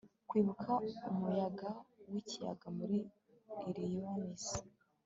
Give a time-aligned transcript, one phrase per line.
[0.29, 0.71] kwibuka
[1.09, 1.69] umuyaga
[2.11, 2.97] w'ikiyaga muri
[3.69, 4.45] illinois